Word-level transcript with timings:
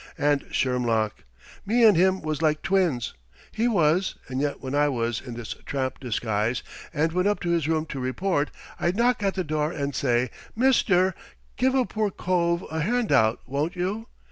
And 0.17 0.47
Shermlock! 0.51 1.25
Me 1.63 1.83
and 1.85 1.95
him 1.95 2.23
was 2.23 2.41
like 2.41 2.63
twins, 2.63 3.13
we 3.55 3.67
was, 3.67 4.15
and 4.29 4.41
yet 4.41 4.59
when 4.59 4.73
I 4.73 4.89
was 4.89 5.21
in 5.21 5.35
this 5.35 5.53
tramp 5.67 5.99
disguise 5.99 6.63
and 6.91 7.11
went 7.11 7.27
up 7.27 7.39
to 7.41 7.51
his 7.51 7.67
room 7.67 7.85
to 7.85 7.99
report, 7.99 8.49
I'd 8.79 8.95
knock 8.95 9.21
at 9.21 9.35
the 9.35 9.43
door 9.43 9.71
and 9.71 9.93
say, 9.93 10.31
'Mister, 10.55 11.13
give 11.55 11.75
a 11.75 11.85
poor 11.85 12.09
cove 12.09 12.65
a 12.71 12.79
hand 12.81 13.11
out, 13.11 13.41
won't 13.45 13.75
you?' 13.75 14.07